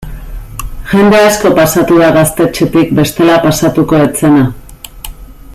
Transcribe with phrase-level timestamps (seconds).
[0.93, 4.45] Jende asko pasatu da gaztetxetik bestela pasatuko ez zena.